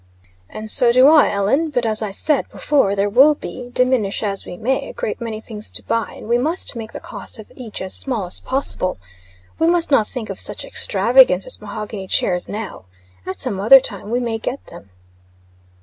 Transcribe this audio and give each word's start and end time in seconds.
"And 0.49 0.71
so 0.71 0.91
do 0.91 1.07
I, 1.09 1.29
Ellen. 1.29 1.69
But, 1.69 1.85
as 1.85 2.01
I 2.01 2.09
said 2.09 2.49
before, 2.49 2.95
there 2.95 3.07
will 3.07 3.35
be, 3.35 3.69
diminish 3.71 4.23
as 4.23 4.47
we 4.47 4.57
may, 4.57 4.89
a 4.89 4.93
great 4.93 5.21
many 5.21 5.39
things 5.39 5.69
to 5.69 5.83
buy, 5.83 6.15
and 6.17 6.27
we 6.27 6.39
must 6.39 6.75
make 6.75 6.91
the 6.91 6.99
cost 6.99 7.37
of 7.37 7.51
each 7.55 7.83
as 7.83 7.93
small 7.93 8.25
as 8.25 8.39
possible. 8.39 8.97
We 9.59 9.67
must 9.67 9.91
not 9.91 10.07
think 10.07 10.31
of 10.31 10.39
such 10.39 10.65
extravagance 10.65 11.45
as 11.45 11.61
mahogany 11.61 12.07
chairs 12.07 12.49
now. 12.49 12.85
At 13.27 13.39
some 13.39 13.59
other 13.61 13.79
time 13.79 14.09
we 14.09 14.19
may 14.19 14.39
get 14.39 14.65
them." 14.65 14.89